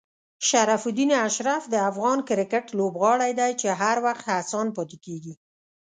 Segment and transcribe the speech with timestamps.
[0.47, 5.33] شرف الدین اشرف د افغان کرکټ لوبغاړی دی چې هر وخت هڅاند پاتې کېږي.